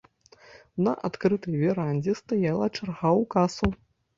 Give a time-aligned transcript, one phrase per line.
[0.87, 3.69] На адкрытай верандзе стаяла чарга ў касу.